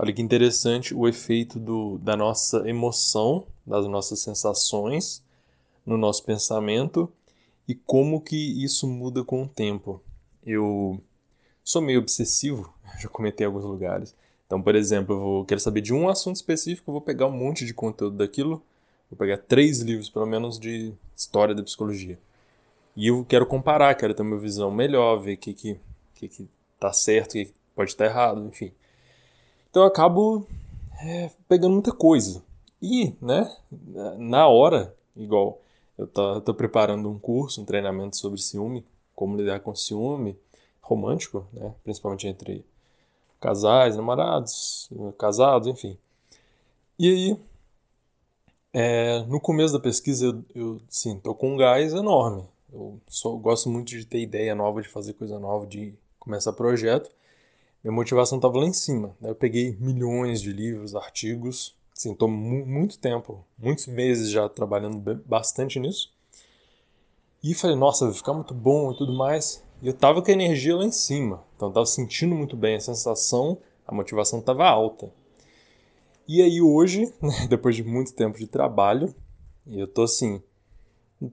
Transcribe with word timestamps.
Olha 0.00 0.12
que 0.12 0.22
interessante 0.22 0.94
o 0.94 1.08
efeito 1.08 1.58
do, 1.58 1.98
da 1.98 2.16
nossa 2.16 2.68
emoção, 2.68 3.44
das 3.66 3.84
nossas 3.88 4.20
sensações 4.20 5.24
no 5.84 5.96
nosso 5.96 6.22
pensamento 6.22 7.12
e 7.66 7.74
como 7.74 8.20
que 8.20 8.36
isso 8.62 8.86
muda 8.86 9.24
com 9.24 9.42
o 9.42 9.48
tempo. 9.48 10.00
Eu 10.46 11.00
sou 11.64 11.82
meio 11.82 11.98
obsessivo, 11.98 12.72
já 13.00 13.08
comentei 13.08 13.44
em 13.44 13.48
alguns 13.48 13.64
lugares. 13.64 14.14
Então, 14.46 14.62
por 14.62 14.76
exemplo, 14.76 15.16
eu 15.16 15.20
vou, 15.20 15.44
quero 15.44 15.60
saber 15.60 15.80
de 15.80 15.92
um 15.92 16.08
assunto 16.08 16.36
específico, 16.36 16.90
eu 16.90 16.92
vou 16.92 17.02
pegar 17.02 17.26
um 17.26 17.36
monte 17.36 17.66
de 17.66 17.74
conteúdo 17.74 18.18
daquilo, 18.18 18.62
vou 19.10 19.18
pegar 19.18 19.38
três 19.38 19.80
livros, 19.80 20.08
pelo 20.08 20.26
menos, 20.26 20.60
de 20.60 20.92
história 21.16 21.56
da 21.56 21.62
psicologia. 21.62 22.18
E 22.94 23.08
eu 23.08 23.24
quero 23.28 23.44
comparar, 23.44 23.96
quero 23.96 24.14
ter 24.14 24.22
uma 24.22 24.38
visão 24.38 24.70
melhor, 24.70 25.16
ver 25.18 25.34
o 25.34 25.38
que, 25.38 25.52
que, 25.52 25.80
que, 26.14 26.28
que 26.28 26.48
tá 26.78 26.92
certo, 26.92 27.30
o 27.30 27.32
que 27.32 27.52
pode 27.74 27.90
estar 27.90 28.06
errado, 28.06 28.46
enfim. 28.46 28.72
Então 29.70 29.82
eu 29.82 29.88
acabo 29.88 30.46
é, 31.00 31.30
pegando 31.48 31.74
muita 31.74 31.92
coisa. 31.92 32.42
E, 32.80 33.14
né, 33.20 33.54
na 34.18 34.46
hora, 34.46 34.94
igual 35.16 35.60
eu 35.96 36.06
tô, 36.06 36.40
tô, 36.40 36.54
preparando 36.54 37.10
um 37.10 37.18
curso, 37.18 37.60
um 37.60 37.64
treinamento 37.64 38.16
sobre 38.16 38.40
ciúme, 38.40 38.84
como 39.14 39.36
lidar 39.36 39.60
com 39.60 39.74
ciúme 39.74 40.38
romântico, 40.80 41.46
né, 41.52 41.74
principalmente 41.82 42.26
entre 42.26 42.64
casais, 43.40 43.96
namorados, 43.96 44.88
casados, 45.18 45.68
enfim. 45.68 45.98
E 46.98 47.08
aí, 47.08 47.36
é, 48.72 49.20
no 49.24 49.40
começo 49.40 49.72
da 49.72 49.80
pesquisa, 49.80 50.26
eu, 50.26 50.44
eu 50.54 50.80
sim, 50.88 51.18
tô 51.18 51.34
com 51.34 51.54
um 51.54 51.56
gás 51.56 51.92
enorme. 51.92 52.44
Eu 52.72 53.00
só 53.08 53.32
gosto 53.32 53.68
muito 53.68 53.88
de 53.88 54.04
ter 54.04 54.20
ideia 54.20 54.54
nova, 54.54 54.82
de 54.82 54.88
fazer 54.88 55.14
coisa 55.14 55.38
nova, 55.38 55.66
de 55.66 55.94
começar 56.18 56.52
projeto 56.52 57.10
minha 57.82 57.92
motivação 57.92 58.38
estava 58.38 58.58
lá 58.58 58.66
em 58.66 58.72
cima. 58.72 59.16
Né? 59.20 59.30
Eu 59.30 59.34
peguei 59.34 59.76
milhões 59.80 60.40
de 60.40 60.52
livros, 60.52 60.94
artigos, 60.94 61.76
assim, 61.96 62.12
estou 62.12 62.28
mu 62.28 62.66
muito 62.66 62.98
tempo, 62.98 63.44
muitos 63.58 63.86
meses 63.86 64.30
já 64.30 64.48
trabalhando 64.48 64.98
bastante 65.26 65.78
nisso. 65.80 66.12
E 67.42 67.54
falei, 67.54 67.76
nossa, 67.76 68.06
vai 68.06 68.14
ficar 68.14 68.34
muito 68.34 68.54
bom 68.54 68.92
e 68.92 68.96
tudo 68.96 69.12
mais. 69.12 69.64
E 69.80 69.86
eu 69.86 69.92
tava 69.92 70.20
com 70.22 70.30
a 70.30 70.34
energia 70.34 70.76
lá 70.76 70.84
em 70.84 70.90
cima, 70.90 71.44
então 71.54 71.68
eu 71.68 71.74
tava 71.74 71.86
sentindo 71.86 72.34
muito 72.34 72.56
bem 72.56 72.76
a 72.76 72.80
sensação, 72.80 73.58
a 73.86 73.94
motivação 73.94 74.40
estava 74.40 74.66
alta. 74.66 75.12
E 76.26 76.42
aí 76.42 76.60
hoje, 76.60 77.12
né, 77.22 77.46
depois 77.48 77.76
de 77.76 77.84
muito 77.84 78.12
tempo 78.12 78.38
de 78.38 78.46
trabalho, 78.46 79.14
eu 79.66 79.86
tô 79.86 80.02
assim, 80.02 80.42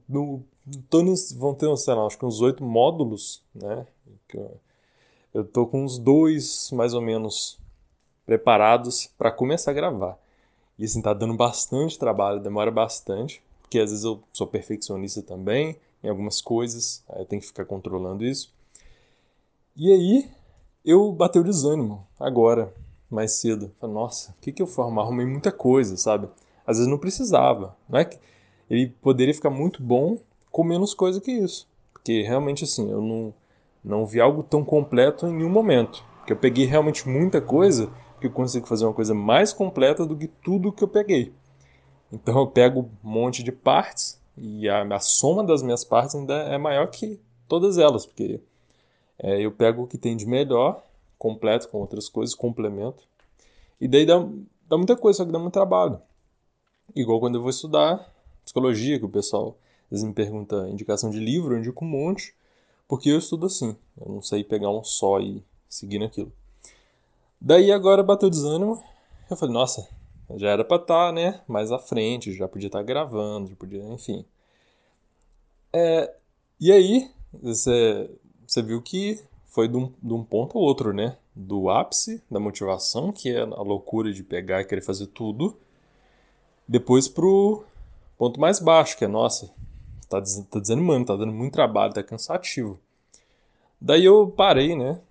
no, 0.07 0.43
tô 0.89 1.01
nos, 1.01 1.31
vão 1.31 1.55
ter, 1.55 1.75
sei 1.77 1.93
lá, 1.95 2.05
acho 2.05 2.19
que 2.19 2.25
uns 2.25 2.39
oito 2.41 2.63
módulos, 2.63 3.43
né, 3.53 3.87
eu 5.35 5.43
tô 5.43 5.67
com 5.67 5.83
uns 5.83 5.99
dois, 5.99 6.71
mais 6.71 6.93
ou 6.93 7.01
menos, 7.01 7.59
preparados 8.25 9.11
para 9.17 9.29
começar 9.29 9.71
a 9.71 9.73
gravar. 9.73 10.17
E 10.79 10.85
assim, 10.85 11.01
tá 11.01 11.13
dando 11.13 11.35
bastante 11.35 11.99
trabalho, 11.99 12.39
demora 12.39 12.71
bastante, 12.71 13.43
porque 13.61 13.77
às 13.77 13.89
vezes 13.89 14.05
eu 14.05 14.23
sou 14.31 14.47
perfeccionista 14.47 15.21
também 15.21 15.75
em 16.01 16.07
algumas 16.07 16.39
coisas, 16.39 17.03
aí 17.09 17.19
eu 17.21 17.25
tenho 17.25 17.41
que 17.41 17.49
ficar 17.49 17.65
controlando 17.65 18.23
isso. 18.23 18.53
E 19.75 19.91
aí, 19.91 20.29
eu 20.85 21.11
bateu 21.11 21.41
o 21.41 21.45
desânimo 21.45 22.07
agora, 22.17 22.73
mais 23.11 23.33
cedo. 23.33 23.73
Falei, 23.77 23.93
nossa, 23.93 24.31
o 24.31 24.41
que, 24.41 24.53
que 24.53 24.61
eu 24.61 24.67
formo? 24.67 25.01
Arrumei 25.01 25.25
muita 25.25 25.51
coisa, 25.51 25.97
sabe? 25.97 26.29
Às 26.65 26.77
vezes 26.77 26.89
não 26.89 26.97
precisava. 26.97 27.75
Não 27.89 27.99
é 27.99 28.05
que 28.05 28.17
ele 28.69 28.87
poderia 29.01 29.33
ficar 29.33 29.49
muito 29.49 29.83
bom 29.83 30.17
com 30.49 30.63
menos 30.63 30.93
coisa 30.93 31.19
que 31.19 31.33
isso. 31.33 31.67
Porque 31.91 32.21
realmente 32.21 32.63
assim, 32.63 32.89
eu 32.89 33.01
não 33.01 33.33
não 33.85 34.05
vi 34.05 34.19
algo 34.19 34.43
tão 34.43 34.65
completo 34.65 35.27
em 35.27 35.33
nenhum 35.33 35.49
momento. 35.49 36.03
Porque 36.17 36.33
eu 36.33 36.37
peguei 36.37 36.65
realmente 36.65 37.07
muita 37.07 37.39
coisa 37.39 37.89
que 38.19 38.27
eu 38.27 38.31
consigo 38.31 38.65
fazer 38.65 38.85
uma 38.85 38.93
coisa 38.93 39.13
mais 39.13 39.53
completa 39.53 40.05
do 40.05 40.17
que 40.17 40.27
tudo 40.27 40.71
que 40.71 40.83
eu 40.83 40.87
peguei. 40.87 41.31
Então 42.11 42.39
eu 42.39 42.47
pego 42.47 42.89
um 43.03 43.09
monte 43.09 43.43
de 43.43 43.51
partes 43.51 44.19
e 44.37 44.67
a, 44.67 44.81
a 44.83 44.99
soma 44.99 45.43
das 45.43 45.61
minhas 45.61 45.83
partes 45.83 46.15
ainda 46.15 46.33
é 46.33 46.57
maior 46.57 46.87
que 46.87 47.19
todas 47.47 47.77
elas, 47.77 48.05
porque 48.05 48.39
é, 49.19 49.39
eu 49.39 49.51
pego 49.51 49.83
o 49.83 49.87
que 49.87 49.97
tem 49.97 50.17
de 50.17 50.25
melhor, 50.25 50.83
completo 51.17 51.69
com 51.69 51.79
outras 51.79 52.09
coisas, 52.09 52.35
complemento. 52.35 53.03
E 53.79 53.87
daí 53.87 54.05
dá, 54.05 54.17
dá 54.67 54.77
muita 54.77 54.95
coisa, 54.95 55.17
só 55.17 55.25
que 55.25 55.31
dá 55.31 55.39
muito 55.39 55.53
trabalho. 55.53 56.01
Igual 56.95 57.19
quando 57.19 57.35
eu 57.35 57.41
vou 57.41 57.49
estudar 57.49 58.11
psicologia, 58.43 58.99
que 58.99 59.05
o 59.05 59.09
pessoal 59.09 59.57
às 59.85 59.91
vezes 59.91 60.05
me 60.05 60.13
pergunta 60.13 60.67
indicação 60.69 61.09
de 61.09 61.19
livro, 61.19 61.53
eu 61.53 61.59
indico 61.59 61.85
um 61.85 61.87
monte. 61.87 62.33
Porque 62.87 63.09
eu 63.09 63.17
estudo 63.17 63.45
assim. 63.45 63.75
Eu 63.99 64.13
não 64.13 64.21
sei 64.21 64.43
pegar 64.43 64.69
um 64.69 64.83
só 64.83 65.19
e 65.19 65.43
seguir 65.69 65.99
naquilo. 65.99 66.31
Daí 67.39 67.71
agora 67.71 68.03
bateu 68.03 68.29
desânimo. 68.29 68.83
Eu 69.29 69.35
falei, 69.35 69.53
nossa, 69.53 69.87
já 70.35 70.49
era 70.49 70.63
pra 70.63 70.77
estar, 70.77 71.07
tá, 71.07 71.11
né? 71.11 71.41
Mais 71.47 71.71
à 71.71 71.79
frente, 71.79 72.33
já 72.33 72.47
podia 72.47 72.67
estar 72.67 72.79
tá 72.79 72.83
gravando, 72.83 73.49
já 73.49 73.55
podia, 73.55 73.83
enfim. 73.83 74.25
É, 75.73 76.13
e 76.59 76.71
aí, 76.71 77.11
você, 77.33 78.09
viu 78.63 78.81
que 78.81 79.19
foi 79.45 79.67
de 79.67 79.77
um, 79.77 79.91
de 80.01 80.13
um 80.13 80.23
ponto 80.23 80.57
ao 80.57 80.63
outro, 80.63 80.93
né? 80.93 81.17
Do 81.35 81.69
ápice 81.69 82.23
da 82.31 82.39
motivação, 82.39 83.11
que 83.11 83.29
é 83.29 83.41
a 83.41 83.61
loucura 83.61 84.13
de 84.13 84.23
pegar 84.23 84.61
e 84.61 84.65
querer 84.65 84.81
fazer 84.81 85.07
tudo, 85.07 85.57
depois 86.67 87.07
pro 87.07 87.63
ponto 88.17 88.39
mais 88.39 88.59
baixo, 88.59 88.97
que 88.97 89.05
é, 89.05 89.07
nossa, 89.07 89.51
tá, 90.09 90.21
tá 90.49 90.59
desanimando, 90.59 91.05
tá 91.05 91.15
dando 91.15 91.31
muito 91.31 91.53
trabalho, 91.53 91.93
tá 91.93 92.03
cansativo. 92.03 92.79
Daí 93.79 94.05
eu 94.05 94.27
parei, 94.27 94.75
né? 94.75 95.01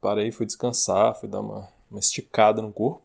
Parei, 0.00 0.30
fui 0.30 0.46
descansar, 0.46 1.14
fui 1.14 1.28
dar 1.28 1.40
uma, 1.40 1.68
uma 1.90 2.00
esticada 2.00 2.62
no 2.62 2.72
corpo. 2.72 3.02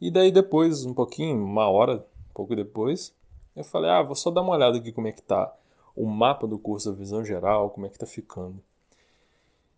E 0.00 0.10
daí 0.10 0.30
depois, 0.30 0.84
um 0.84 0.94
pouquinho, 0.94 1.42
uma 1.42 1.68
hora, 1.68 2.04
pouco 2.34 2.54
depois, 2.54 3.14
eu 3.54 3.64
falei, 3.64 3.90
ah, 3.90 4.02
vou 4.02 4.14
só 4.14 4.30
dar 4.30 4.42
uma 4.42 4.54
olhada 4.54 4.78
aqui 4.78 4.92
como 4.92 5.06
é 5.06 5.12
que 5.12 5.22
tá 5.22 5.54
o 5.94 6.06
mapa 6.06 6.46
do 6.46 6.58
curso, 6.58 6.90
a 6.90 6.92
visão 6.92 7.24
geral, 7.24 7.70
como 7.70 7.86
é 7.86 7.88
que 7.88 7.98
tá 7.98 8.06
ficando. 8.06 8.60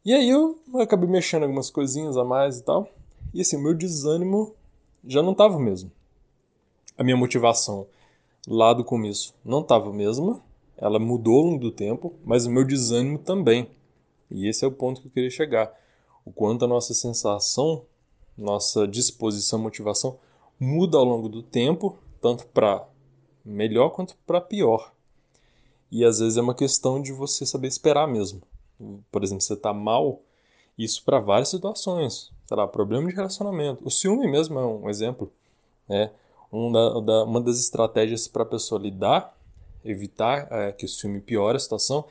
E 0.04 0.14
aí 0.14 0.28
eu 0.30 0.58
acabei 0.80 1.08
mexendo 1.08 1.42
algumas 1.42 1.69
coisinhas 1.69 2.16
a 2.16 2.25
mais 2.25 2.58
e 2.58 2.62
tal. 2.62 2.88
E 3.34 3.41
assim, 3.41 3.56
o 3.56 3.62
meu 3.62 3.75
desânimo 3.75 4.54
já 5.04 5.22
não 5.22 5.34
tava 5.34 5.58
mesmo. 5.58 5.91
A 6.96 7.04
minha 7.04 7.16
motivação 7.16 7.86
lá 8.48 8.72
do 8.72 8.84
começo 8.84 9.34
não 9.44 9.62
tava 9.62 9.92
mesma 9.92 10.41
ela 10.76 10.98
mudou 10.98 11.38
ao 11.38 11.44
longo 11.44 11.60
do 11.60 11.70
tempo, 11.70 12.14
mas 12.25 12.47
o 12.47 12.50
meu 12.50 12.64
desânimo 12.64 13.19
também. 13.19 13.69
E 14.31 14.48
esse 14.48 14.64
é 14.64 14.69
o 14.69 14.72
ponto 14.72 15.00
que 15.00 15.06
eu 15.06 15.12
queria 15.12 15.31
chegar. 15.31 15.72
O 16.25 16.32
quanto 16.32 16.64
a 16.64 16.69
nossa 16.69 16.92
sensação, 16.92 17.84
nossa 18.37 18.87
disposição, 18.87 19.59
motivação 19.59 20.19
muda 20.59 20.98
ao 20.98 21.04
longo 21.04 21.28
do 21.28 21.42
tempo, 21.42 21.97
tanto 22.20 22.47
para 22.48 22.87
melhor 23.44 23.91
quanto 23.91 24.16
para 24.26 24.41
pior. 24.41 24.92
E 25.91 26.04
às 26.04 26.19
vezes 26.19 26.37
é 26.37 26.42
uma 26.42 26.54
questão 26.54 27.00
de 27.00 27.12
você 27.12 27.47
saber 27.47 27.69
esperar 27.69 28.08
mesmo. 28.08 28.43
Por 29.10 29.22
exemplo, 29.22 29.43
você 29.43 29.54
está 29.54 29.72
mal, 29.72 30.20
isso 30.76 31.03
para 31.04 31.20
várias 31.20 31.48
situações. 31.48 32.32
Sei 32.47 32.56
lá, 32.56 32.66
problema 32.66 33.08
de 33.08 33.14
relacionamento. 33.14 33.87
O 33.87 33.91
ciúme 33.91 34.28
mesmo 34.28 34.58
é 34.58 34.66
um 34.66 34.91
exemplo. 34.91 35.32
Né? 35.88 36.10
Um 36.53 36.70
da, 36.70 37.00
da, 37.00 37.25
uma 37.25 37.41
das 37.41 37.58
estratégias 37.60 38.28
para 38.28 38.43
a 38.43 38.47
pessoa 38.47 38.81
lidar 38.81 39.37
evitar 39.86 40.48
é, 40.50 40.72
que 40.72 40.84
o 40.84 40.88
ciúme 40.88 41.20
piore 41.20 41.56
a 41.56 41.60
situação, 41.60 42.06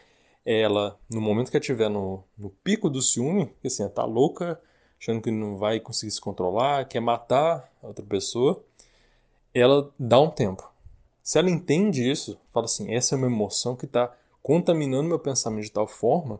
é 0.45 0.61
ela, 0.61 0.99
no 1.09 1.19
momento 1.19 1.49
que 1.49 1.57
ela 1.57 1.61
estiver 1.61 1.89
no, 1.89 2.23
no 2.37 2.49
pico 2.49 2.89
do 2.89 3.01
ciúme, 3.01 3.51
que 3.61 3.67
assim, 3.67 3.83
ela 3.83 3.91
tá 3.91 4.05
louca, 4.05 4.59
achando 4.99 5.21
que 5.21 5.31
não 5.31 5.57
vai 5.57 5.79
conseguir 5.79 6.11
se 6.11 6.21
controlar, 6.21 6.87
quer 6.87 6.99
matar 6.99 7.71
a 7.81 7.87
outra 7.87 8.05
pessoa, 8.05 8.63
ela 9.53 9.91
dá 9.97 10.19
um 10.19 10.29
tempo. 10.29 10.69
Se 11.23 11.39
ela 11.39 11.49
entende 11.49 12.09
isso, 12.09 12.37
fala 12.53 12.65
assim, 12.65 12.93
essa 12.93 13.15
é 13.15 13.17
uma 13.17 13.27
emoção 13.27 13.75
que 13.75 13.85
está 13.85 14.15
contaminando 14.43 15.09
meu 15.09 15.19
pensamento 15.19 15.63
de 15.63 15.71
tal 15.71 15.87
forma 15.87 16.39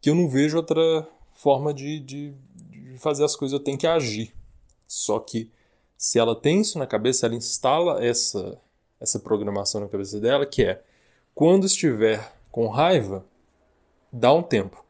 que 0.00 0.10
eu 0.10 0.14
não 0.14 0.28
vejo 0.28 0.56
outra 0.56 1.06
forma 1.34 1.72
de, 1.72 2.00
de, 2.00 2.34
de 2.70 2.98
fazer 2.98 3.24
as 3.24 3.36
coisas, 3.36 3.58
eu 3.58 3.64
tenho 3.64 3.78
que 3.78 3.86
agir. 3.86 4.34
Só 4.86 5.18
que 5.18 5.50
se 5.96 6.18
ela 6.18 6.34
tem 6.34 6.60
isso 6.60 6.78
na 6.78 6.86
cabeça, 6.86 7.26
ela 7.26 7.34
instala 7.34 8.04
essa 8.04 8.58
essa 9.00 9.18
programação 9.18 9.80
na 9.80 9.88
cabeça 9.88 10.20
dela, 10.20 10.44
que 10.44 10.62
é 10.62 10.82
quando 11.34 11.66
estiver 11.66 12.32
com 12.52 12.68
raiva, 12.68 13.24
dá 14.12 14.32
um 14.32 14.42
tempo, 14.42 14.84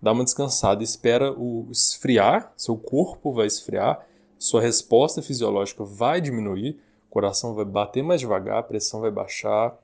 dá 0.00 0.12
uma 0.12 0.24
descansada, 0.24 0.84
espera 0.84 1.32
o 1.32 1.68
esfriar, 1.70 2.52
seu 2.56 2.76
corpo 2.76 3.32
vai 3.32 3.46
esfriar, 3.46 4.06
sua 4.38 4.60
resposta 4.60 5.20
fisiológica 5.20 5.82
vai 5.82 6.20
diminuir, 6.20 6.78
o 7.08 7.10
coração 7.10 7.54
vai 7.54 7.64
bater 7.64 8.02
mais 8.02 8.20
devagar, 8.20 8.58
a 8.58 8.62
pressão 8.62 9.00
vai 9.00 9.10
baixar. 9.10 9.76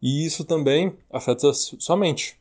E 0.00 0.24
isso 0.24 0.44
também 0.44 0.96
afeta 1.10 1.52
sua 1.54 1.96
mente. 1.96 2.38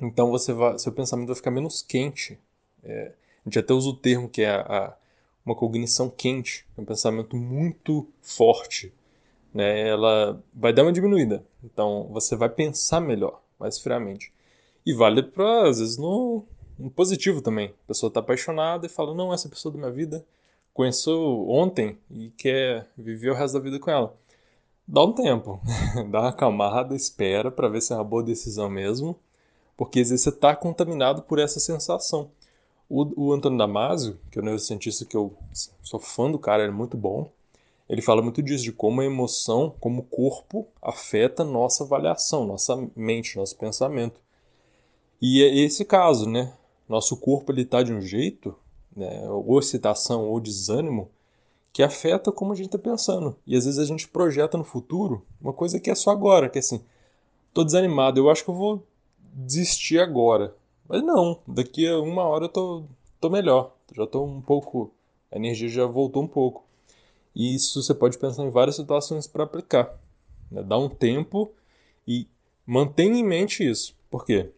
Então 0.00 0.30
você 0.30 0.52
vai, 0.52 0.78
seu 0.78 0.90
pensamento 0.90 1.28
vai 1.28 1.36
ficar 1.36 1.50
menos 1.50 1.82
quente. 1.82 2.38
É, 2.82 3.12
a 3.44 3.48
gente 3.48 3.58
até 3.58 3.74
usa 3.74 3.90
o 3.90 3.96
termo 3.96 4.28
que 4.28 4.40
é 4.42 4.50
a, 4.50 4.60
a, 4.60 4.96
uma 5.44 5.54
cognição 5.54 6.08
quente, 6.08 6.66
um 6.76 6.84
pensamento 6.84 7.36
muito 7.36 8.08
forte 8.22 8.92
né, 9.52 9.88
ela 9.88 10.42
vai 10.54 10.72
dar 10.72 10.82
uma 10.82 10.92
diminuída. 10.92 11.44
Então 11.62 12.08
você 12.10 12.36
vai 12.36 12.48
pensar 12.48 13.00
melhor, 13.00 13.40
mais 13.58 13.78
friamente. 13.78 14.32
E 14.84 14.94
vale 14.94 15.22
para, 15.22 15.68
às 15.68 15.78
vezes, 15.78 15.98
no, 15.98 16.44
no 16.78 16.90
positivo 16.90 17.42
também. 17.42 17.74
A 17.84 17.88
pessoa 17.88 18.08
está 18.08 18.20
apaixonada 18.20 18.86
e 18.86 18.90
fala: 18.90 19.14
Não, 19.14 19.32
essa 19.32 19.48
pessoa 19.48 19.72
da 19.72 19.78
minha 19.78 19.90
vida 19.90 20.24
conheceu 20.72 21.46
ontem 21.48 21.98
e 22.10 22.30
quer 22.30 22.88
viver 22.96 23.30
o 23.30 23.34
resto 23.34 23.54
da 23.54 23.60
vida 23.60 23.78
com 23.78 23.90
ela. 23.90 24.16
Dá 24.86 25.04
um 25.04 25.12
tempo, 25.12 25.60
dá 26.10 26.20
uma 26.20 26.28
acalmada, 26.30 26.96
espera 26.96 27.50
para 27.50 27.68
ver 27.68 27.80
se 27.80 27.92
é 27.92 27.96
uma 27.96 28.04
boa 28.04 28.22
decisão 28.22 28.68
mesmo, 28.68 29.16
porque 29.76 30.00
às 30.00 30.10
vezes 30.10 30.24
você 30.24 30.30
está 30.30 30.56
contaminado 30.56 31.22
por 31.22 31.38
essa 31.38 31.60
sensação. 31.60 32.30
O, 32.88 33.28
o 33.28 33.32
Antônio 33.32 33.58
Damasio, 33.58 34.18
que 34.30 34.38
é 34.38 34.42
o 34.42 34.44
neurocientista 34.44 35.04
que 35.04 35.16
eu 35.16 35.32
sou 35.82 36.00
fã 36.00 36.28
do 36.30 36.40
cara, 36.40 36.64
ele 36.64 36.72
é 36.72 36.74
muito 36.74 36.96
bom, 36.96 37.30
ele 37.90 38.00
fala 38.00 38.22
muito 38.22 38.40
disso, 38.40 38.62
de 38.62 38.70
como 38.70 39.00
a 39.00 39.04
emoção, 39.04 39.74
como 39.80 40.02
o 40.02 40.04
corpo 40.04 40.64
afeta 40.80 41.42
nossa 41.42 41.82
avaliação, 41.82 42.46
nossa 42.46 42.88
mente, 42.94 43.36
nosso 43.36 43.56
pensamento. 43.56 44.20
E 45.20 45.42
é 45.42 45.56
esse 45.56 45.84
caso, 45.84 46.30
né? 46.30 46.52
Nosso 46.88 47.16
corpo 47.16 47.50
ele 47.50 47.62
está 47.62 47.82
de 47.82 47.92
um 47.92 48.00
jeito, 48.00 48.54
né? 48.94 49.28
ou 49.28 49.58
excitação 49.58 50.28
ou 50.28 50.38
desânimo, 50.38 51.10
que 51.72 51.82
afeta 51.82 52.30
como 52.30 52.52
a 52.52 52.54
gente 52.54 52.66
está 52.66 52.78
pensando. 52.78 53.36
E 53.44 53.56
às 53.56 53.64
vezes 53.64 53.80
a 53.80 53.84
gente 53.84 54.06
projeta 54.06 54.56
no 54.56 54.62
futuro 54.62 55.26
uma 55.40 55.52
coisa 55.52 55.80
que 55.80 55.90
é 55.90 55.94
só 55.96 56.12
agora, 56.12 56.48
que 56.48 56.58
é 56.58 56.60
assim, 56.60 56.84
tô 57.52 57.64
desanimado, 57.64 58.20
eu 58.20 58.30
acho 58.30 58.44
que 58.44 58.50
eu 58.50 58.54
vou 58.54 58.86
desistir 59.18 59.98
agora. 59.98 60.54
Mas 60.88 61.02
não, 61.02 61.40
daqui 61.44 61.88
a 61.88 61.98
uma 61.98 62.22
hora 62.22 62.44
eu 62.44 62.48
tô, 62.48 62.84
tô 63.20 63.28
melhor, 63.28 63.74
já 63.92 64.06
tô 64.06 64.22
um 64.22 64.40
pouco, 64.40 64.92
a 65.32 65.36
energia 65.36 65.68
já 65.68 65.86
voltou 65.86 66.22
um 66.22 66.28
pouco. 66.28 66.69
E 67.34 67.54
isso 67.54 67.82
você 67.82 67.94
pode 67.94 68.18
pensar 68.18 68.44
em 68.44 68.50
várias 68.50 68.76
situações 68.76 69.26
para 69.26 69.44
aplicar. 69.44 69.98
Né? 70.50 70.62
Dá 70.62 70.76
um 70.78 70.88
tempo 70.88 71.52
e 72.06 72.26
mantenha 72.66 73.18
em 73.18 73.24
mente 73.24 73.68
isso. 73.68 73.96
Por 74.10 74.24
quê? 74.24 74.50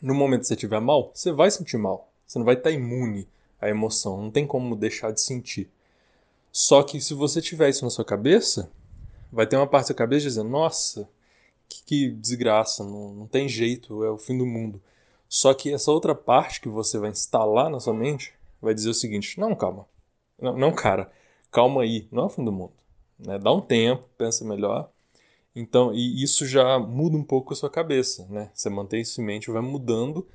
no 0.00 0.14
momento 0.14 0.40
que 0.40 0.46
você 0.48 0.54
estiver 0.54 0.80
mal, 0.80 1.10
você 1.14 1.32
vai 1.32 1.50
sentir 1.50 1.78
mal. 1.78 2.12
Você 2.26 2.38
não 2.38 2.46
vai 2.46 2.54
estar 2.54 2.70
imune 2.70 3.28
à 3.60 3.68
emoção, 3.68 4.22
não 4.22 4.30
tem 4.30 4.46
como 4.46 4.76
deixar 4.76 5.12
de 5.12 5.20
sentir. 5.20 5.70
Só 6.52 6.82
que 6.82 7.00
se 7.00 7.14
você 7.14 7.40
tiver 7.40 7.68
isso 7.68 7.84
na 7.84 7.90
sua 7.90 8.04
cabeça, 8.04 8.70
vai 9.32 9.46
ter 9.46 9.56
uma 9.56 9.66
parte 9.66 9.84
da 9.84 9.86
sua 9.88 9.96
cabeça 9.96 10.28
dizendo: 10.28 10.48
Nossa, 10.48 11.08
que, 11.68 11.82
que 11.84 12.10
desgraça, 12.10 12.84
não, 12.84 13.12
não 13.14 13.26
tem 13.26 13.48
jeito, 13.48 14.04
é 14.04 14.10
o 14.10 14.18
fim 14.18 14.36
do 14.36 14.46
mundo. 14.46 14.80
Só 15.28 15.52
que 15.52 15.72
essa 15.72 15.90
outra 15.90 16.14
parte 16.14 16.60
que 16.60 16.68
você 16.68 16.98
vai 16.98 17.10
instalar 17.10 17.70
na 17.70 17.80
sua 17.80 17.94
mente 17.94 18.32
vai 18.60 18.74
dizer 18.74 18.90
o 18.90 18.94
seguinte: 18.94 19.38
Não, 19.38 19.54
calma. 19.54 19.86
Não, 20.40 20.56
não 20.56 20.72
cara, 20.72 21.10
calma 21.50 21.82
aí, 21.82 22.08
não 22.10 22.24
é 22.24 22.26
o 22.26 22.30
fim 22.30 22.44
do 22.44 22.52
mundo. 22.52 22.72
Né? 23.18 23.38
Dá 23.38 23.52
um 23.52 23.60
tempo, 23.60 24.04
pensa 24.16 24.44
melhor 24.44 24.90
então, 25.56 25.94
e 25.94 26.22
isso 26.22 26.44
já 26.46 26.78
muda 26.78 27.16
um 27.16 27.24
pouco 27.24 27.54
a 27.54 27.56
sua 27.56 27.70
cabeça, 27.70 28.26
né? 28.28 28.50
Você 28.52 28.68
mantém 28.68 29.00
isso 29.00 29.22
em 29.22 29.24
mente, 29.24 29.50
vai 29.50 29.62
mudando, 29.62 30.28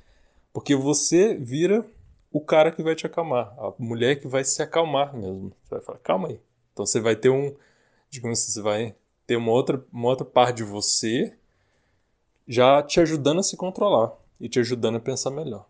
porque 0.52 0.74
você 0.74 1.36
vira 1.36 1.86
o 2.32 2.40
cara 2.40 2.72
que 2.72 2.82
vai 2.82 2.96
te 2.96 3.06
acalmar, 3.06 3.54
a 3.56 3.72
mulher 3.78 4.16
que 4.20 4.26
vai 4.26 4.42
se 4.42 4.60
acalmar 4.60 5.16
mesmo. 5.16 5.52
Você 5.62 5.76
vai 5.76 5.80
falar, 5.84 5.98
calma 6.00 6.28
aí. 6.28 6.40
Então 6.72 6.84
você 6.84 6.98
vai 6.98 7.14
ter 7.14 7.30
um, 7.30 7.54
digamos 8.10 8.40
assim, 8.40 8.50
você 8.50 8.62
vai 8.62 8.96
ter 9.24 9.36
uma 9.36 9.52
outra, 9.52 9.84
uma 9.92 10.08
outra 10.08 10.24
parte 10.24 10.56
de 10.56 10.64
você 10.64 11.32
já 12.48 12.82
te 12.82 12.98
ajudando 12.98 13.38
a 13.38 13.42
se 13.44 13.56
controlar 13.56 14.12
e 14.40 14.48
te 14.48 14.58
ajudando 14.58 14.96
a 14.96 15.00
pensar 15.00 15.30
melhor. 15.30 15.68